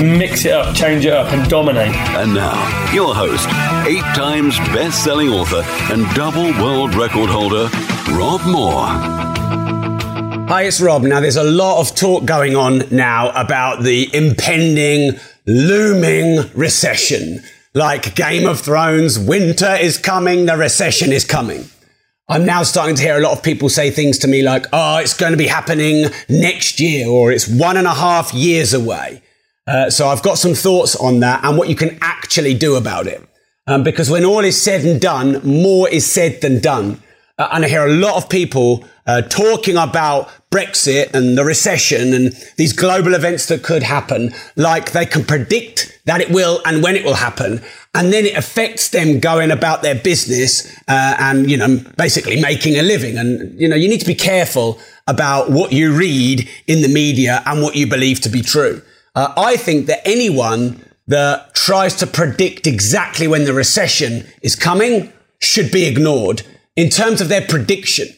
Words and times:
Mix 0.00 0.44
it 0.44 0.52
up, 0.52 0.74
change 0.74 1.04
it 1.04 1.12
up, 1.12 1.32
and 1.32 1.48
dominate. 1.48 1.94
And 1.94 2.34
now, 2.34 2.92
your 2.92 3.14
host, 3.14 3.48
eight 3.86 4.04
times 4.14 4.58
best 4.74 5.04
selling 5.04 5.28
author 5.28 5.62
and 5.92 6.06
double 6.14 6.50
world 6.62 6.94
record 6.94 7.28
holder, 7.28 7.68
Rob 8.10 8.44
Moore. 8.46 8.86
Hi, 10.48 10.62
it's 10.62 10.80
Rob. 10.80 11.02
Now, 11.02 11.20
there's 11.20 11.36
a 11.36 11.44
lot 11.44 11.80
of 11.80 11.94
talk 11.96 12.24
going 12.24 12.54
on 12.54 12.84
now 12.90 13.30
about 13.30 13.82
the 13.82 14.08
impending, 14.14 15.18
looming 15.46 16.50
recession. 16.54 17.42
Like 17.74 18.14
Game 18.14 18.46
of 18.46 18.60
Thrones, 18.60 19.18
winter 19.18 19.74
is 19.74 19.98
coming, 19.98 20.46
the 20.46 20.56
recession 20.56 21.12
is 21.12 21.24
coming. 21.24 21.66
I'm 22.28 22.46
now 22.46 22.62
starting 22.62 22.96
to 22.96 23.02
hear 23.02 23.16
a 23.16 23.20
lot 23.20 23.36
of 23.36 23.42
people 23.42 23.68
say 23.68 23.90
things 23.90 24.18
to 24.18 24.28
me 24.28 24.42
like, 24.42 24.66
oh, 24.72 24.96
it's 24.98 25.16
going 25.16 25.32
to 25.32 25.38
be 25.38 25.46
happening 25.46 26.06
next 26.28 26.80
year, 26.80 27.06
or 27.08 27.30
it's 27.30 27.46
one 27.46 27.76
and 27.76 27.86
a 27.86 27.94
half 27.94 28.32
years 28.32 28.72
away. 28.72 29.22
Uh, 29.66 29.90
so 29.90 30.08
I've 30.08 30.22
got 30.22 30.38
some 30.38 30.54
thoughts 30.54 30.94
on 30.96 31.20
that 31.20 31.44
and 31.44 31.58
what 31.58 31.68
you 31.68 31.74
can 31.74 31.98
actually 32.00 32.54
do 32.54 32.76
about 32.76 33.06
it. 33.06 33.22
Um, 33.66 33.82
because 33.82 34.08
when 34.08 34.24
all 34.24 34.44
is 34.44 34.60
said 34.60 34.84
and 34.84 35.00
done, 35.00 35.40
more 35.44 35.88
is 35.88 36.10
said 36.10 36.40
than 36.40 36.60
done. 36.60 37.02
Uh, 37.38 37.48
and 37.52 37.64
I 37.64 37.68
hear 37.68 37.84
a 37.84 37.92
lot 37.92 38.16
of 38.16 38.30
people 38.30 38.84
uh, 39.06 39.22
talking 39.22 39.76
about 39.76 40.30
Brexit 40.50 41.12
and 41.14 41.36
the 41.36 41.44
recession 41.44 42.14
and 42.14 42.32
these 42.56 42.72
global 42.72 43.12
events 43.14 43.46
that 43.46 43.62
could 43.62 43.82
happen, 43.82 44.32
like 44.54 44.92
they 44.92 45.04
can 45.04 45.24
predict 45.24 46.00
that 46.06 46.20
it 46.20 46.30
will 46.30 46.62
and 46.64 46.82
when 46.82 46.94
it 46.94 47.04
will 47.04 47.14
happen. 47.14 47.60
And 47.94 48.12
then 48.12 48.24
it 48.24 48.36
affects 48.36 48.90
them 48.90 49.18
going 49.18 49.50
about 49.50 49.82
their 49.82 49.96
business 49.96 50.66
uh, 50.88 51.16
and, 51.18 51.50
you 51.50 51.56
know, 51.56 51.80
basically 51.96 52.40
making 52.40 52.76
a 52.76 52.82
living. 52.82 53.18
And, 53.18 53.58
you 53.60 53.68
know, 53.68 53.76
you 53.76 53.88
need 53.88 54.00
to 54.00 54.06
be 54.06 54.14
careful 54.14 54.78
about 55.08 55.50
what 55.50 55.72
you 55.72 55.92
read 55.92 56.48
in 56.66 56.82
the 56.82 56.88
media 56.88 57.42
and 57.46 57.62
what 57.62 57.74
you 57.74 57.86
believe 57.86 58.20
to 58.20 58.28
be 58.28 58.42
true. 58.42 58.80
Uh, 59.16 59.32
I 59.36 59.56
think 59.56 59.86
that 59.86 60.06
anyone 60.06 60.84
that 61.08 61.54
tries 61.54 61.94
to 61.96 62.06
predict 62.06 62.66
exactly 62.66 63.26
when 63.26 63.44
the 63.44 63.54
recession 63.54 64.26
is 64.42 64.54
coming 64.54 65.12
should 65.40 65.72
be 65.72 65.86
ignored 65.86 66.42
in 66.76 66.90
terms 66.90 67.20
of 67.20 67.28
their 67.28 67.40
prediction. 67.40 68.08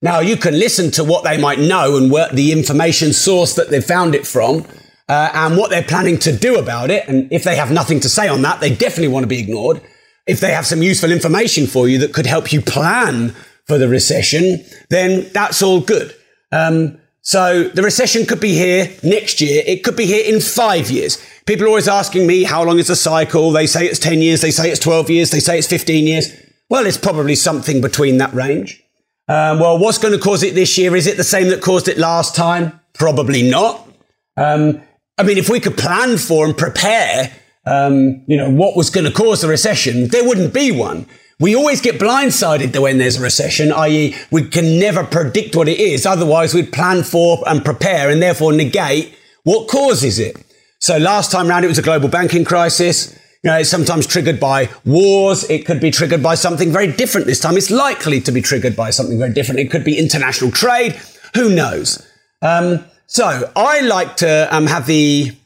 Now, 0.00 0.20
you 0.20 0.36
can 0.36 0.58
listen 0.58 0.90
to 0.92 1.04
what 1.04 1.24
they 1.24 1.36
might 1.36 1.58
know 1.58 1.96
and 1.96 2.10
work 2.10 2.32
the 2.32 2.52
information 2.52 3.12
source 3.12 3.54
that 3.54 3.70
they 3.70 3.80
found 3.80 4.14
it 4.14 4.26
from 4.26 4.66
uh, 5.08 5.30
and 5.34 5.56
what 5.56 5.70
they're 5.70 5.82
planning 5.82 6.18
to 6.20 6.36
do 6.36 6.56
about 6.56 6.90
it. 6.90 7.06
And 7.08 7.30
if 7.30 7.44
they 7.44 7.56
have 7.56 7.70
nothing 7.70 8.00
to 8.00 8.08
say 8.08 8.28
on 8.28 8.42
that, 8.42 8.60
they 8.60 8.74
definitely 8.74 9.08
want 9.08 9.24
to 9.24 9.28
be 9.28 9.40
ignored. 9.40 9.82
If 10.26 10.40
they 10.40 10.52
have 10.52 10.66
some 10.66 10.82
useful 10.82 11.12
information 11.12 11.66
for 11.66 11.88
you 11.88 11.98
that 11.98 12.14
could 12.14 12.26
help 12.26 12.52
you 12.52 12.60
plan 12.60 13.34
for 13.66 13.78
the 13.78 13.88
recession, 13.88 14.64
then 14.90 15.30
that's 15.32 15.62
all 15.62 15.80
good. 15.80 16.14
Um, 16.52 16.98
so 17.26 17.64
the 17.64 17.82
recession 17.82 18.24
could 18.24 18.38
be 18.38 18.54
here 18.54 18.88
next 19.02 19.40
year. 19.40 19.64
It 19.66 19.82
could 19.82 19.96
be 19.96 20.06
here 20.06 20.24
in 20.32 20.40
five 20.40 20.92
years. 20.92 21.20
People 21.44 21.64
are 21.64 21.70
always 21.70 21.88
asking 21.88 22.24
me, 22.24 22.44
how 22.44 22.62
long 22.62 22.78
is 22.78 22.86
the 22.86 22.94
cycle? 22.94 23.50
They 23.50 23.66
say 23.66 23.84
it's 23.84 23.98
10 23.98 24.22
years. 24.22 24.42
They 24.42 24.52
say 24.52 24.70
it's 24.70 24.78
12 24.78 25.10
years. 25.10 25.30
They 25.32 25.40
say 25.40 25.58
it's 25.58 25.66
15 25.66 26.06
years. 26.06 26.32
Well, 26.70 26.86
it's 26.86 26.96
probably 26.96 27.34
something 27.34 27.80
between 27.80 28.18
that 28.18 28.32
range. 28.32 28.80
Um, 29.26 29.58
well, 29.58 29.76
what's 29.76 29.98
going 29.98 30.14
to 30.14 30.20
cause 30.20 30.44
it 30.44 30.54
this 30.54 30.78
year? 30.78 30.94
Is 30.94 31.08
it 31.08 31.16
the 31.16 31.24
same 31.24 31.48
that 31.48 31.60
caused 31.60 31.88
it 31.88 31.98
last 31.98 32.36
time? 32.36 32.78
Probably 32.94 33.42
not. 33.42 33.88
Um, 34.36 34.80
I 35.18 35.24
mean, 35.24 35.36
if 35.36 35.50
we 35.50 35.58
could 35.58 35.76
plan 35.76 36.18
for 36.18 36.46
and 36.46 36.56
prepare, 36.56 37.32
um, 37.64 38.22
you 38.28 38.36
know, 38.36 38.50
what 38.50 38.76
was 38.76 38.88
going 38.88 39.04
to 39.04 39.12
cause 39.12 39.40
the 39.40 39.48
recession, 39.48 40.06
there 40.08 40.24
wouldn't 40.24 40.54
be 40.54 40.70
one. 40.70 41.06
We 41.38 41.54
always 41.54 41.82
get 41.82 42.00
blindsided 42.00 42.80
when 42.80 42.96
there's 42.96 43.18
a 43.18 43.22
recession, 43.22 43.70
i.e., 43.70 44.16
we 44.30 44.48
can 44.48 44.78
never 44.78 45.04
predict 45.04 45.54
what 45.54 45.68
it 45.68 45.78
is. 45.78 46.06
Otherwise, 46.06 46.54
we'd 46.54 46.72
plan 46.72 47.02
for 47.02 47.46
and 47.46 47.62
prepare 47.62 48.08
and 48.08 48.22
therefore 48.22 48.52
negate 48.52 49.14
what 49.44 49.68
causes 49.68 50.18
it. 50.18 50.36
So 50.78 50.96
last 50.96 51.30
time 51.30 51.48
round, 51.48 51.64
it 51.64 51.68
was 51.68 51.78
a 51.78 51.82
global 51.82 52.08
banking 52.08 52.44
crisis. 52.44 53.12
You 53.42 53.50
know, 53.50 53.58
it's 53.58 53.68
sometimes 53.68 54.06
triggered 54.06 54.40
by 54.40 54.70
wars. 54.86 55.48
It 55.50 55.66
could 55.66 55.80
be 55.80 55.90
triggered 55.90 56.22
by 56.22 56.36
something 56.36 56.72
very 56.72 56.90
different 56.90 57.26
this 57.26 57.38
time. 57.38 57.58
It's 57.58 57.70
likely 57.70 58.20
to 58.22 58.32
be 58.32 58.40
triggered 58.40 58.74
by 58.74 58.88
something 58.88 59.18
very 59.18 59.32
different. 59.32 59.60
It 59.60 59.70
could 59.70 59.84
be 59.84 59.98
international 59.98 60.50
trade. 60.50 60.98
Who 61.34 61.54
knows? 61.54 62.06
Um, 62.40 62.84
so 63.06 63.52
I 63.54 63.80
like 63.82 64.16
to 64.16 64.48
um, 64.50 64.66
have 64.66 64.86
the 64.86 65.36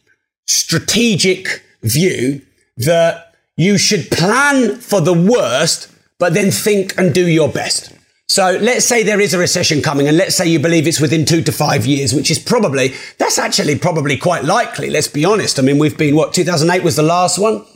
strategic 0.47 1.65
view 1.83 2.43
that 2.77 3.30
you 3.60 3.76
should 3.76 4.10
plan 4.10 4.76
for 4.76 5.03
the 5.03 5.12
worst, 5.12 5.93
but 6.19 6.32
then 6.32 6.50
think 6.50 6.97
and 6.97 7.12
do 7.12 7.28
your 7.28 7.50
best. 7.50 7.93
So 8.26 8.59
let's 8.59 8.87
say 8.87 9.03
there 9.03 9.21
is 9.21 9.34
a 9.34 9.38
recession 9.38 9.82
coming 9.82 10.09
and 10.09 10.16
let's 10.16 10.34
say 10.34 10.48
you 10.48 10.59
believe 10.59 10.87
it's 10.87 10.98
within 10.98 11.26
two 11.26 11.43
to 11.43 11.53
five 11.53 11.84
years, 11.84 12.15
which 12.15 12.31
is 12.31 12.38
probably, 12.38 12.94
that's 13.19 13.38
actually 13.38 13.78
probably 13.78 14.16
quite 14.16 14.44
likely. 14.44 14.88
Let's 14.88 15.09
be 15.09 15.26
honest. 15.26 15.59
I 15.59 15.62
mean, 15.62 15.76
we've 15.76 15.99
been, 15.99 16.16
what, 16.16 16.32
2008 16.32 16.82
was 16.82 16.97
the 16.97 17.03
last 17.03 17.38
one. 17.38 17.66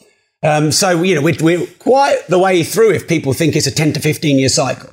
Um, 0.43 0.73
so, 0.73 1.03
you 1.03 1.17
know, 1.17 1.21
we're, 1.21 1.37
we're, 1.43 1.67
quite 1.79 2.29
the 2.29 2.39
way 2.39 2.65
through 2.65 2.93
if 2.93 3.07
people 3.07 3.35
think 3.35 3.55
it's 3.55 3.67
a 3.67 3.71
10 3.71 3.93
to 3.93 4.01
15 4.01 4.39
year 4.39 4.49
cycle. 4.49 4.89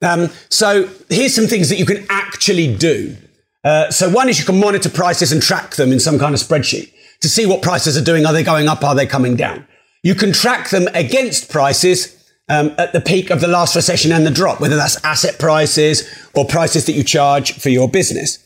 Um, 0.00 0.30
so 0.48 0.88
here's 1.10 1.34
some 1.34 1.46
things 1.46 1.68
that 1.68 1.76
you 1.76 1.84
can 1.84 2.06
actually 2.08 2.74
do. 2.74 3.18
Uh, 3.64 3.90
so 3.90 4.08
one 4.08 4.30
is 4.30 4.38
you 4.38 4.46
can 4.46 4.58
monitor 4.58 4.88
prices 4.88 5.30
and 5.30 5.42
track 5.42 5.76
them 5.76 5.92
in 5.92 6.00
some 6.00 6.18
kind 6.18 6.34
of 6.34 6.40
spreadsheet 6.40 6.90
to 7.20 7.28
see 7.28 7.44
what 7.44 7.60
prices 7.60 7.98
are 7.98 8.04
doing. 8.04 8.24
Are 8.24 8.32
they 8.32 8.42
going 8.42 8.66
up? 8.66 8.82
Are 8.82 8.94
they 8.94 9.06
coming 9.06 9.36
down? 9.36 9.66
You 10.02 10.14
can 10.14 10.32
track 10.32 10.70
them 10.70 10.88
against 10.94 11.50
prices 11.50 12.18
um, 12.48 12.74
at 12.76 12.92
the 12.92 13.00
peak 13.00 13.30
of 13.30 13.40
the 13.40 13.48
last 13.48 13.76
recession 13.76 14.10
and 14.10 14.26
the 14.26 14.30
drop, 14.30 14.60
whether 14.60 14.76
that's 14.76 15.02
asset 15.04 15.38
prices 15.38 16.28
or 16.34 16.44
prices 16.44 16.86
that 16.86 16.92
you 16.92 17.04
charge 17.04 17.58
for 17.60 17.68
your 17.68 17.88
business. 17.88 18.38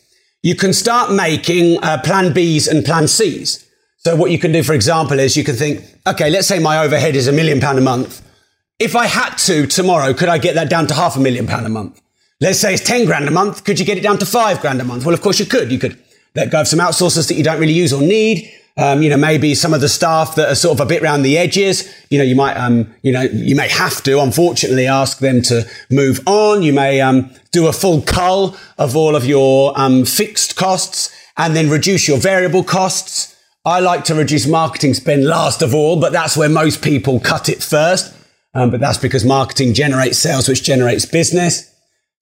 You 0.42 0.54
can 0.54 0.72
start 0.72 1.12
making 1.12 1.82
uh, 1.82 2.00
plan 2.02 2.32
Bs 2.32 2.68
and 2.70 2.84
plan 2.84 3.08
Cs. 3.08 3.66
So 3.98 4.14
what 4.14 4.30
you 4.30 4.38
can 4.38 4.52
do, 4.52 4.62
for 4.62 4.74
example, 4.74 5.18
is 5.18 5.36
you 5.36 5.44
can 5.44 5.56
think, 5.56 5.82
okay, 6.06 6.30
let's 6.30 6.46
say 6.46 6.58
my 6.58 6.78
overhead 6.78 7.16
is 7.16 7.26
a 7.26 7.32
million 7.32 7.58
pound 7.58 7.78
a 7.78 7.82
month. 7.82 8.22
If 8.78 8.94
I 8.94 9.06
had 9.06 9.36
to 9.38 9.66
tomorrow, 9.66 10.12
could 10.12 10.28
I 10.28 10.38
get 10.38 10.54
that 10.54 10.68
down 10.68 10.86
to 10.88 10.94
half 10.94 11.16
a 11.16 11.20
million 11.20 11.46
pound 11.46 11.64
a 11.66 11.70
month? 11.70 12.00
Let's 12.40 12.60
say 12.60 12.74
it's 12.74 12.84
10 12.84 13.06
grand 13.06 13.26
a 13.26 13.30
month. 13.30 13.64
Could 13.64 13.80
you 13.80 13.86
get 13.86 13.96
it 13.96 14.02
down 14.02 14.18
to 14.18 14.26
five 14.26 14.60
grand 14.60 14.80
a 14.82 14.84
month? 14.84 15.06
Well, 15.06 15.14
of 15.14 15.22
course 15.22 15.40
you 15.40 15.46
could. 15.46 15.72
You 15.72 15.78
could 15.78 15.98
let 16.36 16.50
go 16.50 16.60
of 16.60 16.68
some 16.68 16.78
outsourcers 16.78 17.28
that 17.28 17.34
you 17.34 17.42
don't 17.42 17.58
really 17.58 17.72
use 17.72 17.92
or 17.92 18.02
need. 18.02 18.52
Um, 18.78 19.02
you 19.02 19.08
know, 19.08 19.16
maybe 19.16 19.54
some 19.54 19.72
of 19.72 19.80
the 19.80 19.88
staff 19.88 20.34
that 20.34 20.50
are 20.50 20.54
sort 20.54 20.78
of 20.78 20.84
a 20.84 20.88
bit 20.88 21.02
around 21.02 21.22
the 21.22 21.38
edges. 21.38 21.90
You 22.10 22.18
know, 22.18 22.24
you 22.24 22.36
might, 22.36 22.58
um, 22.58 22.94
you 23.02 23.10
know, 23.10 23.22
you 23.22 23.56
may 23.56 23.68
have 23.68 24.02
to, 24.02 24.20
unfortunately, 24.20 24.86
ask 24.86 25.18
them 25.18 25.40
to 25.42 25.66
move 25.90 26.20
on. 26.26 26.62
You 26.62 26.74
may 26.74 27.00
um, 27.00 27.30
do 27.52 27.68
a 27.68 27.72
full 27.72 28.02
cull 28.02 28.54
of 28.76 28.94
all 28.94 29.16
of 29.16 29.24
your 29.24 29.72
um, 29.80 30.04
fixed 30.04 30.56
costs 30.56 31.10
and 31.38 31.56
then 31.56 31.70
reduce 31.70 32.06
your 32.06 32.18
variable 32.18 32.62
costs. 32.62 33.34
I 33.64 33.80
like 33.80 34.04
to 34.04 34.14
reduce 34.14 34.46
marketing 34.46 34.92
spend 34.92 35.24
last 35.24 35.62
of 35.62 35.74
all, 35.74 35.98
but 35.98 36.12
that's 36.12 36.36
where 36.36 36.48
most 36.50 36.82
people 36.82 37.18
cut 37.18 37.48
it 37.48 37.62
first. 37.62 38.14
Um, 38.54 38.70
but 38.70 38.80
that's 38.80 38.98
because 38.98 39.24
marketing 39.24 39.74
generates 39.74 40.18
sales, 40.18 40.48
which 40.48 40.62
generates 40.62 41.06
business. 41.06 41.74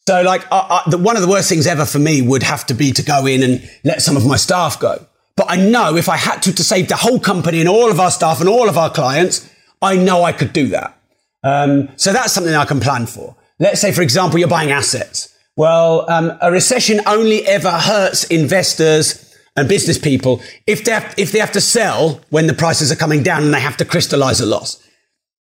So, 0.06 0.22
like, 0.22 0.46
uh, 0.52 0.66
uh, 0.68 0.90
the, 0.90 0.98
one 0.98 1.16
of 1.16 1.22
the 1.22 1.28
worst 1.28 1.48
things 1.48 1.66
ever 1.66 1.86
for 1.86 1.98
me 1.98 2.20
would 2.20 2.42
have 2.42 2.66
to 2.66 2.74
be 2.74 2.92
to 2.92 3.02
go 3.02 3.26
in 3.26 3.42
and 3.42 3.68
let 3.84 4.02
some 4.02 4.16
of 4.16 4.26
my 4.26 4.36
staff 4.36 4.78
go. 4.78 5.06
But 5.36 5.46
I 5.48 5.56
know 5.56 5.96
if 5.96 6.08
I 6.08 6.16
had 6.16 6.42
to, 6.42 6.54
to 6.54 6.62
save 6.62 6.88
the 6.88 6.96
whole 6.96 7.18
company 7.18 7.60
and 7.60 7.68
all 7.68 7.90
of 7.90 7.98
our 7.98 8.10
staff 8.10 8.40
and 8.40 8.48
all 8.48 8.68
of 8.68 8.76
our 8.76 8.90
clients, 8.90 9.48
I 9.80 9.96
know 9.96 10.22
I 10.22 10.32
could 10.32 10.52
do 10.52 10.68
that. 10.68 10.98
Um, 11.42 11.88
so 11.96 12.12
that's 12.12 12.32
something 12.32 12.54
I 12.54 12.64
can 12.64 12.80
plan 12.80 13.06
for. 13.06 13.34
Let's 13.58 13.80
say, 13.80 13.92
for 13.92 14.02
example, 14.02 14.38
you're 14.38 14.48
buying 14.48 14.70
assets. 14.70 15.34
Well, 15.56 16.08
um, 16.10 16.36
a 16.40 16.50
recession 16.50 17.00
only 17.06 17.46
ever 17.46 17.70
hurts 17.70 18.24
investors 18.24 19.34
and 19.56 19.68
business 19.68 19.98
people 19.98 20.42
if 20.66 20.84
they 20.84 20.92
have, 20.92 21.14
if 21.16 21.32
they 21.32 21.38
have 21.38 21.52
to 21.52 21.60
sell 21.60 22.20
when 22.30 22.46
the 22.46 22.54
prices 22.54 22.90
are 22.90 22.96
coming 22.96 23.22
down 23.22 23.44
and 23.44 23.54
they 23.54 23.60
have 23.60 23.76
to 23.78 23.84
crystallize 23.84 24.40
a 24.40 24.46
loss. 24.46 24.82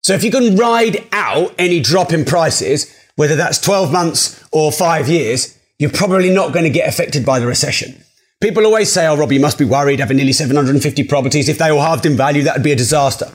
So 0.02 0.12
if 0.14 0.22
you 0.22 0.30
can 0.30 0.56
ride 0.56 1.06
out 1.12 1.54
any 1.58 1.80
drop 1.80 2.12
in 2.12 2.24
prices, 2.24 2.94
whether 3.16 3.36
that's 3.36 3.60
12 3.60 3.92
months 3.92 4.42
or 4.52 4.72
five 4.72 5.08
years, 5.08 5.58
you're 5.78 5.90
probably 5.90 6.30
not 6.30 6.52
going 6.52 6.64
to 6.64 6.70
get 6.70 6.88
affected 6.88 7.24
by 7.24 7.38
the 7.38 7.46
recession. 7.46 8.02
People 8.40 8.64
always 8.66 8.90
say, 8.90 9.06
oh, 9.06 9.16
Rob, 9.16 9.32
you 9.32 9.40
must 9.40 9.58
be 9.58 9.64
worried 9.64 10.00
having 10.00 10.16
nearly 10.16 10.32
750 10.32 11.04
properties. 11.04 11.48
If 11.48 11.58
they 11.58 11.70
all 11.70 11.80
halved 11.80 12.06
in 12.06 12.16
value, 12.16 12.42
that 12.42 12.56
would 12.56 12.64
be 12.64 12.72
a 12.72 12.76
disaster. 12.76 13.30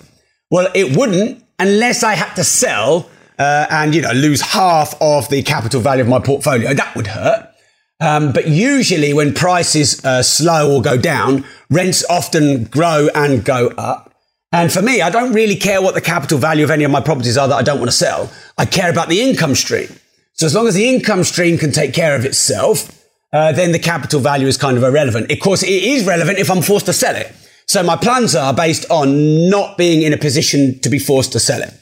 Well, 0.51 0.69
it 0.75 0.97
wouldn't 0.97 1.43
unless 1.59 2.03
I 2.03 2.15
had 2.15 2.33
to 2.35 2.43
sell 2.43 3.09
uh, 3.39 3.67
and, 3.69 3.95
you 3.95 4.01
know, 4.01 4.11
lose 4.11 4.41
half 4.41 4.95
of 4.99 5.29
the 5.29 5.43
capital 5.43 5.81
value 5.81 6.03
of 6.03 6.09
my 6.09 6.19
portfolio. 6.19 6.73
That 6.73 6.95
would 6.95 7.07
hurt. 7.07 7.53
Um, 7.99 8.31
but 8.31 8.47
usually 8.47 9.13
when 9.13 9.33
prices 9.33 10.03
uh, 10.05 10.21
slow 10.21 10.75
or 10.75 10.81
go 10.81 10.97
down 10.97 11.45
rents 11.69 12.05
often 12.09 12.65
grow 12.65 13.09
and 13.15 13.43
go 13.43 13.69
up. 13.69 14.06
And 14.51 14.71
for 14.71 14.81
me, 14.81 15.01
I 15.01 15.09
don't 15.09 15.33
really 15.33 15.55
care 15.55 15.81
what 15.81 15.93
the 15.93 16.01
capital 16.01 16.37
value 16.37 16.63
of 16.63 16.71
any 16.71 16.83
of 16.83 16.91
my 16.91 17.01
properties 17.01 17.37
are 17.37 17.47
that 17.47 17.55
I 17.55 17.63
don't 17.63 17.79
want 17.79 17.89
to 17.89 17.97
sell. 17.97 18.31
I 18.57 18.65
care 18.65 18.89
about 18.89 19.09
the 19.09 19.21
income 19.21 19.55
stream. 19.55 19.89
So 20.33 20.45
as 20.45 20.55
long 20.55 20.67
as 20.67 20.75
the 20.75 20.87
income 20.87 21.23
stream 21.23 21.57
can 21.57 21.71
take 21.71 21.93
care 21.93 22.15
of 22.15 22.23
itself, 22.23 23.05
uh, 23.33 23.51
then 23.51 23.73
the 23.73 23.79
capital 23.79 24.19
value 24.21 24.47
is 24.47 24.55
kind 24.55 24.77
of 24.77 24.83
irrelevant. 24.83 25.31
Of 25.31 25.39
course, 25.39 25.63
it 25.63 25.69
is 25.69 26.05
relevant 26.05 26.39
if 26.39 26.49
I'm 26.49 26.61
forced 26.61 26.85
to 26.85 26.93
sell 26.93 27.15
it. 27.15 27.33
So 27.67 27.83
my 27.83 27.97
plans 27.97 28.35
are 28.35 28.53
based 28.53 28.85
on 28.89 29.49
not 29.49 29.77
being 29.77 30.03
in 30.03 30.13
a 30.13 30.17
position 30.17 30.79
to 30.79 30.89
be 30.89 30.99
forced 30.99 31.33
to 31.33 31.39
sell 31.39 31.61
it. 31.61 31.73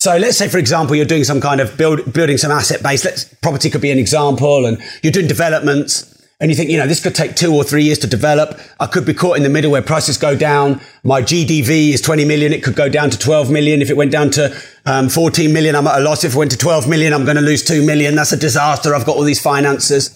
So 0.00 0.16
let's 0.16 0.38
say, 0.38 0.48
for 0.48 0.58
example, 0.58 0.96
you're 0.96 1.04
doing 1.04 1.24
some 1.24 1.40
kind 1.40 1.60
of 1.60 1.76
build, 1.76 2.12
building 2.14 2.38
some 2.38 2.50
asset 2.50 2.82
base. 2.82 3.04
Let's, 3.04 3.24
property 3.42 3.68
could 3.68 3.82
be 3.82 3.90
an 3.90 3.98
example 3.98 4.64
and 4.64 4.78
you're 5.02 5.12
doing 5.12 5.26
developments 5.26 6.17
and 6.40 6.52
you 6.52 6.56
think, 6.56 6.70
you 6.70 6.76
know, 6.76 6.86
this 6.86 7.00
could 7.00 7.16
take 7.16 7.34
two 7.34 7.52
or 7.52 7.64
three 7.64 7.82
years 7.82 7.98
to 7.98 8.06
develop. 8.06 8.60
I 8.78 8.86
could 8.86 9.04
be 9.04 9.12
caught 9.12 9.36
in 9.36 9.42
the 9.42 9.48
middle 9.48 9.72
where 9.72 9.82
prices 9.82 10.16
go 10.16 10.36
down. 10.36 10.80
My 11.02 11.20
GDV 11.20 11.94
is 11.94 12.00
20 12.00 12.24
million. 12.24 12.52
It 12.52 12.62
could 12.62 12.76
go 12.76 12.88
down 12.88 13.10
to 13.10 13.18
12 13.18 13.50
million. 13.50 13.82
If 13.82 13.90
it 13.90 13.96
went 13.96 14.12
down 14.12 14.30
to 14.30 14.56
um, 14.86 15.08
14 15.08 15.52
million, 15.52 15.74
I'm 15.74 15.88
at 15.88 15.98
a 15.98 16.00
loss. 16.00 16.22
If 16.22 16.34
it 16.34 16.38
went 16.38 16.52
to 16.52 16.56
12 16.56 16.88
million, 16.88 17.12
I'm 17.12 17.24
going 17.24 17.38
to 17.38 17.42
lose 17.42 17.64
2 17.64 17.84
million. 17.84 18.14
That's 18.14 18.30
a 18.30 18.36
disaster. 18.36 18.94
I've 18.94 19.04
got 19.04 19.16
all 19.16 19.24
these 19.24 19.42
finances. 19.42 20.14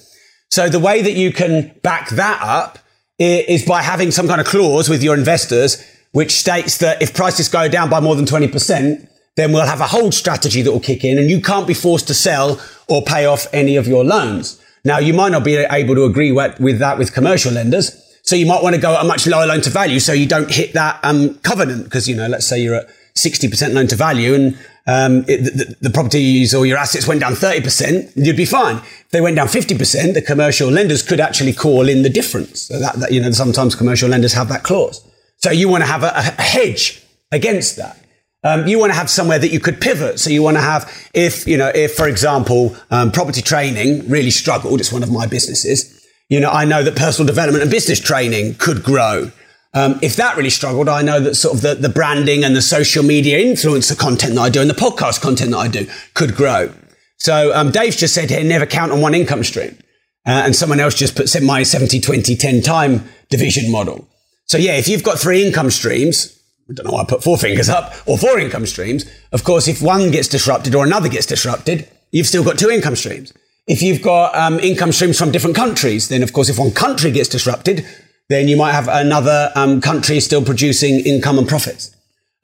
So 0.50 0.68
the 0.68 0.78
way 0.78 1.02
that 1.02 1.12
you 1.12 1.32
can 1.32 1.72
back 1.82 2.10
that 2.10 2.40
up 2.40 2.78
is 3.18 3.64
by 3.64 3.82
having 3.82 4.12
some 4.12 4.28
kind 4.28 4.40
of 4.40 4.46
clause 4.46 4.88
with 4.88 5.02
your 5.02 5.16
investors, 5.16 5.84
which 6.12 6.32
states 6.32 6.78
that 6.78 7.02
if 7.02 7.14
prices 7.14 7.48
go 7.48 7.68
down 7.68 7.90
by 7.90 7.98
more 7.98 8.14
than 8.14 8.26
20%, 8.26 9.08
then 9.34 9.52
we'll 9.52 9.66
have 9.66 9.80
a 9.80 9.86
hold 9.88 10.14
strategy 10.14 10.62
that 10.62 10.70
will 10.70 10.80
kick 10.80 11.04
in 11.04 11.18
and 11.18 11.30
you 11.30 11.40
can't 11.40 11.66
be 11.66 11.74
forced 11.74 12.06
to 12.06 12.14
sell 12.14 12.60
or 12.86 13.02
pay 13.02 13.24
off 13.24 13.46
any 13.52 13.76
of 13.76 13.88
your 13.88 14.04
loans. 14.04 14.61
Now, 14.84 14.98
you 14.98 15.14
might 15.14 15.30
not 15.30 15.44
be 15.44 15.56
able 15.56 15.94
to 15.94 16.04
agree 16.04 16.32
with 16.32 16.78
that 16.78 16.98
with 16.98 17.14
commercial 17.14 17.52
lenders. 17.52 17.98
So 18.22 18.36
you 18.36 18.46
might 18.46 18.62
want 18.62 18.74
to 18.74 18.80
go 18.80 18.94
at 18.94 19.04
a 19.04 19.08
much 19.08 19.26
lower 19.26 19.46
loan 19.46 19.60
to 19.62 19.70
value 19.70 20.00
so 20.00 20.12
you 20.12 20.26
don't 20.26 20.50
hit 20.50 20.74
that 20.74 21.00
um, 21.02 21.34
covenant. 21.40 21.84
Because, 21.84 22.08
you 22.08 22.16
know, 22.16 22.28
let's 22.28 22.46
say 22.46 22.60
you're 22.60 22.76
at 22.76 22.88
60% 23.14 23.74
loan 23.74 23.86
to 23.88 23.96
value 23.96 24.34
and 24.34 24.58
um, 24.86 25.24
it, 25.28 25.44
the, 25.44 25.76
the, 25.80 25.90
properties 25.90 26.54
or 26.54 26.66
your 26.66 26.76
assets 26.76 27.06
went 27.06 27.20
down 27.20 27.32
30%, 27.32 28.12
you'd 28.16 28.36
be 28.36 28.44
fine. 28.44 28.76
If 28.76 29.10
they 29.10 29.20
went 29.20 29.36
down 29.36 29.46
50%, 29.46 30.14
the 30.14 30.22
commercial 30.22 30.68
lenders 30.68 31.02
could 31.02 31.20
actually 31.20 31.52
call 31.52 31.88
in 31.88 32.02
the 32.02 32.08
difference. 32.08 32.62
So 32.62 32.80
that, 32.80 32.96
that 32.96 33.12
you 33.12 33.20
know, 33.20 33.30
sometimes 33.30 33.76
commercial 33.76 34.08
lenders 34.08 34.32
have 34.32 34.48
that 34.48 34.64
clause. 34.64 35.06
So 35.36 35.52
you 35.52 35.68
want 35.68 35.82
to 35.82 35.86
have 35.86 36.02
a, 36.02 36.08
a 36.08 36.42
hedge 36.42 37.02
against 37.30 37.76
that. 37.76 38.01
Um, 38.44 38.66
you 38.66 38.78
want 38.78 38.90
to 38.92 38.98
have 38.98 39.08
somewhere 39.08 39.38
that 39.38 39.52
you 39.52 39.60
could 39.60 39.80
pivot. 39.80 40.18
So 40.18 40.30
you 40.30 40.42
want 40.42 40.56
to 40.56 40.62
have, 40.62 40.90
if, 41.14 41.46
you 41.46 41.56
know, 41.56 41.70
if, 41.74 41.94
for 41.94 42.08
example, 42.08 42.76
um, 42.90 43.12
property 43.12 43.40
training 43.40 44.08
really 44.08 44.30
struggled, 44.30 44.80
it's 44.80 44.92
one 44.92 45.02
of 45.02 45.12
my 45.12 45.26
businesses. 45.26 46.04
You 46.28 46.40
know, 46.40 46.50
I 46.50 46.64
know 46.64 46.82
that 46.82 46.96
personal 46.96 47.26
development 47.26 47.62
and 47.62 47.70
business 47.70 48.00
training 48.00 48.54
could 48.54 48.82
grow. 48.82 49.30
Um, 49.74 49.98
if 50.02 50.16
that 50.16 50.36
really 50.36 50.50
struggled, 50.50 50.88
I 50.88 51.02
know 51.02 51.20
that 51.20 51.34
sort 51.34 51.54
of 51.54 51.62
the, 51.62 51.74
the 51.74 51.88
branding 51.88 52.44
and 52.44 52.54
the 52.54 52.62
social 52.62 53.02
media 53.02 53.38
influencer 53.38 53.98
content 53.98 54.34
that 54.34 54.40
I 54.40 54.50
do 54.50 54.60
and 54.60 54.68
the 54.68 54.74
podcast 54.74 55.22
content 55.22 55.52
that 55.52 55.58
I 55.58 55.68
do 55.68 55.86
could 56.14 56.34
grow. 56.34 56.72
So 57.18 57.54
um, 57.54 57.70
Dave's 57.70 57.96
just 57.96 58.14
said 58.14 58.30
here, 58.30 58.42
never 58.42 58.66
count 58.66 58.92
on 58.92 59.00
one 59.00 59.14
income 59.14 59.44
stream. 59.44 59.78
Uh, 60.26 60.42
and 60.44 60.54
someone 60.54 60.78
else 60.78 60.94
just 60.94 61.16
put 61.16 61.42
my 61.42 61.62
70, 61.62 62.00
20, 62.00 62.36
10 62.36 62.62
time 62.62 63.08
division 63.28 63.72
model. 63.72 64.08
So 64.46 64.58
yeah, 64.58 64.76
if 64.76 64.88
you've 64.88 65.02
got 65.02 65.18
three 65.18 65.44
income 65.44 65.70
streams, 65.70 66.41
I 66.70 66.74
don't 66.74 66.86
know 66.86 66.92
why 66.92 67.02
I 67.02 67.04
put 67.04 67.22
four 67.22 67.36
fingers 67.36 67.68
up, 67.68 67.92
or 68.06 68.16
four 68.16 68.38
income 68.38 68.66
streams, 68.66 69.04
of 69.32 69.44
course, 69.44 69.68
if 69.68 69.82
one 69.82 70.10
gets 70.10 70.28
disrupted 70.28 70.74
or 70.74 70.84
another 70.84 71.08
gets 71.08 71.26
disrupted, 71.26 71.88
you've 72.10 72.26
still 72.26 72.44
got 72.44 72.58
two 72.58 72.70
income 72.70 72.96
streams. 72.96 73.32
If 73.66 73.82
you've 73.82 74.02
got 74.02 74.34
um, 74.34 74.58
income 74.60 74.92
streams 74.92 75.18
from 75.18 75.30
different 75.30 75.56
countries, 75.56 76.08
then 76.08 76.22
of 76.22 76.32
course, 76.32 76.48
if 76.48 76.58
one 76.58 76.72
country 76.72 77.10
gets 77.10 77.28
disrupted, 77.28 77.86
then 78.28 78.48
you 78.48 78.56
might 78.56 78.72
have 78.72 78.88
another 78.88 79.52
um, 79.54 79.80
country 79.80 80.20
still 80.20 80.44
producing 80.44 81.00
income 81.00 81.38
and 81.38 81.48
profits. 81.48 81.94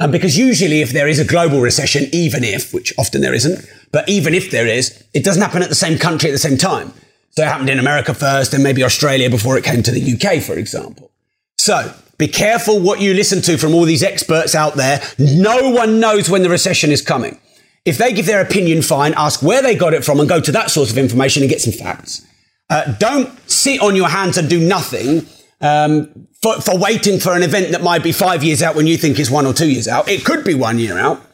Um, 0.00 0.12
because 0.12 0.38
usually 0.38 0.80
if 0.80 0.90
there 0.92 1.08
is 1.08 1.18
a 1.18 1.24
global 1.24 1.60
recession, 1.60 2.04
even 2.12 2.44
if, 2.44 2.72
which 2.72 2.92
often 2.98 3.20
there 3.20 3.34
isn't, 3.34 3.64
but 3.90 4.08
even 4.08 4.32
if 4.32 4.50
there 4.50 4.66
is, 4.66 5.02
it 5.12 5.24
doesn't 5.24 5.42
happen 5.42 5.62
at 5.62 5.68
the 5.68 5.74
same 5.74 5.98
country 5.98 6.30
at 6.30 6.32
the 6.32 6.38
same 6.38 6.56
time. 6.56 6.92
So 7.30 7.42
it 7.42 7.48
happened 7.48 7.70
in 7.70 7.78
America 7.78 8.14
first 8.14 8.54
and 8.54 8.62
maybe 8.62 8.84
Australia 8.84 9.28
before 9.28 9.58
it 9.58 9.64
came 9.64 9.82
to 9.82 9.90
the 9.90 10.14
UK, 10.14 10.42
for 10.42 10.54
example. 10.54 11.10
So 11.56 11.92
be 12.18 12.28
careful 12.28 12.80
what 12.80 13.00
you 13.00 13.14
listen 13.14 13.40
to 13.42 13.56
from 13.56 13.74
all 13.74 13.84
these 13.84 14.02
experts 14.02 14.54
out 14.54 14.74
there. 14.74 15.00
No 15.18 15.70
one 15.70 16.00
knows 16.00 16.28
when 16.28 16.42
the 16.42 16.50
recession 16.50 16.90
is 16.90 17.00
coming. 17.00 17.40
If 17.84 17.96
they 17.96 18.12
give 18.12 18.26
their 18.26 18.40
opinion, 18.40 18.82
fine, 18.82 19.14
ask 19.16 19.42
where 19.42 19.62
they 19.62 19.74
got 19.74 19.94
it 19.94 20.04
from 20.04 20.20
and 20.20 20.28
go 20.28 20.40
to 20.40 20.52
that 20.52 20.70
source 20.70 20.90
of 20.90 20.98
information 20.98 21.42
and 21.42 21.48
get 21.48 21.60
some 21.60 21.72
facts. 21.72 22.26
Uh, 22.68 22.92
don't 22.98 23.30
sit 23.48 23.80
on 23.80 23.96
your 23.96 24.08
hands 24.08 24.36
and 24.36 24.50
do 24.50 24.60
nothing 24.60 25.26
um, 25.60 26.28
for, 26.42 26.60
for 26.60 26.76
waiting 26.76 27.18
for 27.18 27.34
an 27.34 27.42
event 27.42 27.70
that 27.70 27.82
might 27.82 28.02
be 28.02 28.12
five 28.12 28.44
years 28.44 28.62
out 28.62 28.74
when 28.74 28.86
you 28.86 28.98
think 28.98 29.18
it's 29.18 29.30
one 29.30 29.46
or 29.46 29.54
two 29.54 29.70
years 29.70 29.88
out. 29.88 30.08
It 30.08 30.24
could 30.24 30.44
be 30.44 30.54
one 30.54 30.78
year 30.78 30.98
out. 30.98 31.24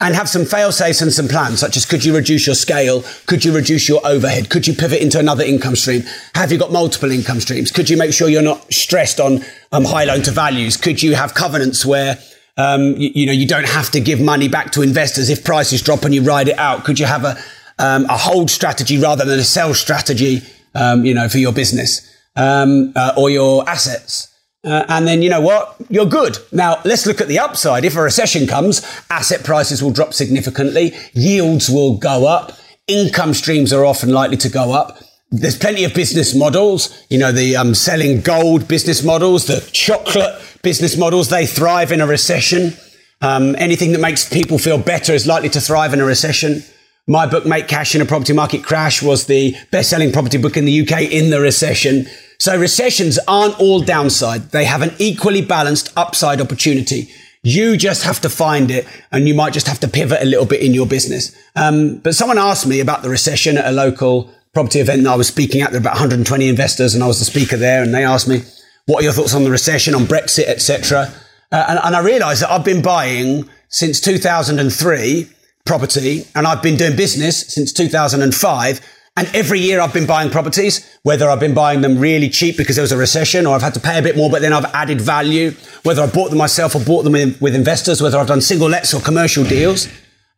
And 0.00 0.14
have 0.14 0.28
some 0.28 0.44
fail 0.44 0.70
safes 0.70 1.02
and 1.02 1.12
some 1.12 1.26
plans, 1.26 1.58
such 1.58 1.76
as 1.76 1.84
could 1.84 2.04
you 2.04 2.14
reduce 2.14 2.46
your 2.46 2.54
scale? 2.54 3.02
Could 3.26 3.44
you 3.44 3.52
reduce 3.52 3.88
your 3.88 4.00
overhead? 4.06 4.48
Could 4.48 4.64
you 4.68 4.74
pivot 4.74 5.02
into 5.02 5.18
another 5.18 5.42
income 5.42 5.74
stream? 5.74 6.02
Have 6.36 6.52
you 6.52 6.58
got 6.58 6.70
multiple 6.70 7.10
income 7.10 7.40
streams? 7.40 7.72
Could 7.72 7.90
you 7.90 7.96
make 7.96 8.12
sure 8.12 8.28
you're 8.28 8.40
not 8.40 8.72
stressed 8.72 9.18
on 9.18 9.44
um, 9.72 9.84
high 9.84 10.04
loan 10.04 10.22
to 10.22 10.30
values? 10.30 10.76
Could 10.76 11.02
you 11.02 11.16
have 11.16 11.34
covenants 11.34 11.84
where 11.84 12.16
um, 12.56 12.94
you, 12.96 13.10
you, 13.12 13.26
know 13.26 13.32
you 13.32 13.46
don't 13.46 13.66
have 13.66 13.90
to 13.90 14.00
give 14.00 14.20
money 14.20 14.46
back 14.46 14.70
to 14.72 14.82
investors 14.82 15.30
if 15.30 15.42
prices 15.42 15.82
drop 15.82 16.04
and 16.04 16.14
you 16.14 16.22
ride 16.22 16.46
it 16.46 16.58
out? 16.58 16.84
Could 16.84 17.00
you 17.00 17.06
have 17.06 17.24
a 17.24 17.36
um, 17.80 18.04
a 18.04 18.16
hold 18.16 18.50
strategy 18.50 18.98
rather 18.98 19.24
than 19.24 19.40
a 19.40 19.44
sell 19.44 19.74
strategy? 19.74 20.42
Um, 20.76 21.04
you 21.04 21.14
know 21.14 21.28
for 21.28 21.38
your 21.38 21.52
business 21.52 22.08
um, 22.36 22.92
uh, 22.94 23.14
or 23.16 23.30
your 23.30 23.68
assets. 23.68 24.32
Uh, 24.64 24.84
and 24.88 25.06
then 25.06 25.22
you 25.22 25.30
know 25.30 25.40
what? 25.40 25.76
You're 25.88 26.06
good. 26.06 26.36
Now 26.52 26.80
let's 26.84 27.06
look 27.06 27.20
at 27.20 27.28
the 27.28 27.38
upside. 27.38 27.84
If 27.84 27.96
a 27.96 28.02
recession 28.02 28.46
comes, 28.46 28.84
asset 29.08 29.44
prices 29.44 29.82
will 29.82 29.92
drop 29.92 30.12
significantly, 30.12 30.96
yields 31.12 31.68
will 31.68 31.96
go 31.96 32.26
up, 32.26 32.52
income 32.88 33.34
streams 33.34 33.72
are 33.72 33.84
often 33.84 34.10
likely 34.10 34.36
to 34.38 34.48
go 34.48 34.72
up. 34.72 34.98
There's 35.30 35.58
plenty 35.58 35.84
of 35.84 35.94
business 35.94 36.34
models, 36.34 37.04
you 37.10 37.18
know, 37.18 37.32
the 37.32 37.54
um, 37.54 37.74
selling 37.74 38.22
gold 38.22 38.66
business 38.66 39.04
models, 39.04 39.46
the 39.46 39.60
chocolate 39.72 40.42
business 40.62 40.96
models, 40.96 41.28
they 41.28 41.46
thrive 41.46 41.92
in 41.92 42.00
a 42.00 42.06
recession. 42.06 42.72
Um, 43.20 43.54
anything 43.58 43.92
that 43.92 44.00
makes 44.00 44.28
people 44.28 44.58
feel 44.58 44.78
better 44.78 45.12
is 45.12 45.26
likely 45.26 45.50
to 45.50 45.60
thrive 45.60 45.92
in 45.92 46.00
a 46.00 46.04
recession. 46.04 46.62
My 47.06 47.26
book, 47.26 47.46
Make 47.46 47.68
Cash 47.68 47.94
in 47.94 48.00
a 48.00 48.06
Property 48.06 48.32
Market 48.32 48.64
Crash, 48.64 49.02
was 49.02 49.26
the 49.26 49.56
best 49.70 49.90
selling 49.90 50.12
property 50.12 50.38
book 50.38 50.56
in 50.56 50.64
the 50.64 50.82
UK 50.82 51.02
in 51.02 51.30
the 51.30 51.40
recession. 51.40 52.06
So 52.40 52.56
recessions 52.56 53.18
aren't 53.26 53.58
all 53.58 53.80
downside. 53.80 54.50
They 54.52 54.64
have 54.64 54.82
an 54.82 54.94
equally 54.98 55.42
balanced 55.42 55.92
upside 55.96 56.40
opportunity. 56.40 57.10
You 57.42 57.76
just 57.76 58.04
have 58.04 58.20
to 58.20 58.28
find 58.28 58.70
it 58.70 58.86
and 59.10 59.26
you 59.26 59.34
might 59.34 59.52
just 59.52 59.66
have 59.66 59.80
to 59.80 59.88
pivot 59.88 60.22
a 60.22 60.24
little 60.24 60.46
bit 60.46 60.60
in 60.60 60.72
your 60.72 60.86
business. 60.86 61.36
Um, 61.56 61.98
but 61.98 62.14
someone 62.14 62.38
asked 62.38 62.66
me 62.66 62.78
about 62.78 63.02
the 63.02 63.10
recession 63.10 63.58
at 63.58 63.66
a 63.66 63.72
local 63.72 64.32
property 64.54 64.78
event 64.78 65.02
that 65.02 65.10
I 65.10 65.16
was 65.16 65.26
speaking 65.26 65.62
at. 65.62 65.72
There 65.72 65.80
were 65.80 65.84
about 65.84 65.94
120 65.94 66.48
investors 66.48 66.94
and 66.94 67.02
I 67.02 67.08
was 67.08 67.18
the 67.18 67.24
speaker 67.24 67.56
there 67.56 67.82
and 67.82 67.92
they 67.92 68.04
asked 68.04 68.28
me, 68.28 68.42
what 68.86 69.00
are 69.00 69.04
your 69.04 69.12
thoughts 69.12 69.34
on 69.34 69.42
the 69.42 69.50
recession, 69.50 69.94
on 69.94 70.02
Brexit, 70.02 70.46
etc. 70.46 71.12
Uh, 71.50 71.66
and, 71.68 71.80
and 71.82 71.96
I 71.96 72.00
realized 72.00 72.42
that 72.42 72.50
I've 72.50 72.64
been 72.64 72.82
buying 72.82 73.48
since 73.68 74.00
2003 74.00 75.28
property 75.64 76.24
and 76.36 76.46
I've 76.46 76.62
been 76.62 76.76
doing 76.76 76.96
business 76.96 77.40
since 77.48 77.72
2005 77.72 78.80
and 79.18 79.28
every 79.34 79.58
year 79.58 79.80
I've 79.80 79.92
been 79.92 80.06
buying 80.06 80.30
properties, 80.30 80.96
whether 81.02 81.28
I've 81.28 81.40
been 81.40 81.52
buying 81.52 81.80
them 81.80 81.98
really 81.98 82.28
cheap 82.28 82.56
because 82.56 82.76
there 82.76 82.84
was 82.84 82.92
a 82.92 82.96
recession 82.96 83.46
or 83.46 83.56
I've 83.56 83.62
had 83.62 83.74
to 83.74 83.80
pay 83.80 83.98
a 83.98 84.02
bit 84.02 84.16
more, 84.16 84.30
but 84.30 84.42
then 84.42 84.52
I've 84.52 84.66
added 84.66 85.00
value, 85.00 85.50
whether 85.82 86.02
I 86.02 86.06
bought 86.06 86.28
them 86.28 86.38
myself 86.38 86.76
or 86.76 86.80
bought 86.84 87.02
them 87.02 87.14
with 87.40 87.56
investors, 87.56 88.00
whether 88.00 88.16
I've 88.16 88.28
done 88.28 88.40
single 88.40 88.68
lets 88.68 88.94
or 88.94 89.00
commercial 89.00 89.42
deals. 89.42 89.88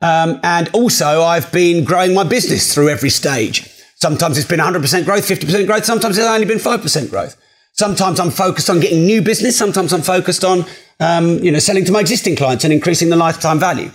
Um, 0.01 0.41
and 0.43 0.71
also 0.73 1.21
I've 1.21 1.53
been 1.53 1.85
growing 1.85 2.15
my 2.15 2.25
business 2.25 2.73
through 2.73 2.89
every 2.89 3.11
stage. 3.11 3.69
Sometimes 3.97 4.39
it's 4.39 4.49
been 4.49 4.61
100% 4.61 5.05
growth, 5.05 5.29
50% 5.29 5.67
growth. 5.67 5.85
Sometimes 5.85 6.17
it's 6.17 6.27
only 6.27 6.47
been 6.47 6.57
5% 6.57 7.11
growth. 7.11 7.37
Sometimes 7.75 8.19
I'm 8.19 8.31
focused 8.31 8.71
on 8.71 8.81
getting 8.81 9.05
new 9.05 9.21
business. 9.21 9.59
Sometimes 9.59 9.93
I'm 9.93 10.01
focused 10.01 10.43
on, 10.43 10.65
um, 11.01 11.39
you 11.41 11.53
know, 11.53 11.59
selling 11.59 11.85
to 11.85 11.93
my 11.93 12.01
existing 12.01 12.35
clients 12.35 12.65
and 12.65 12.73
increasing 12.73 13.11
the 13.11 13.17
lifetime 13.17 13.59
value. 13.59 13.91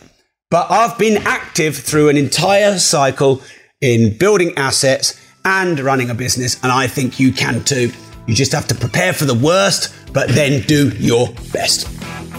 But 0.51 0.69
I've 0.69 0.95
been 0.99 1.17
active 1.25 1.75
through 1.75 2.09
an 2.09 2.17
entire 2.17 2.77
cycle 2.77 3.41
in 3.81 4.17
building 4.17 4.53
assets 4.57 5.19
and 5.43 5.79
running 5.79 6.09
a 6.09 6.15
business. 6.15 6.61
And 6.63 6.71
I 6.71 6.87
think 6.87 7.19
you 7.19 7.31
can 7.31 7.63
too. 7.63 7.91
You 8.27 8.33
just 8.33 8.51
have 8.51 8.67
to 8.67 8.75
prepare 8.75 9.13
for 9.13 9.25
the 9.25 9.35
worst, 9.35 9.93
but 10.13 10.29
then 10.29 10.65
do 10.65 10.89
your 10.97 11.27
best. 11.53 11.87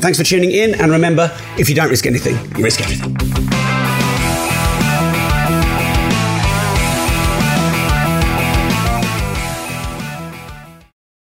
Thanks 0.01 0.19
for 0.19 0.25
tuning 0.25 0.51
in. 0.51 0.75
And 0.81 0.91
remember, 0.91 1.31
if 1.59 1.69
you 1.69 1.75
don't 1.75 1.91
risk 1.91 2.07
anything, 2.07 2.35
you 2.57 2.65
risk 2.65 2.81
everything. 2.81 3.56